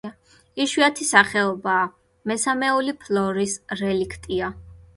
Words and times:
იშვიათი 0.63 1.05
სახეობაა; 1.09 1.85
მესამეული 2.33 2.97
ფლორის 3.05 3.57
რელიქტია. 3.85 4.53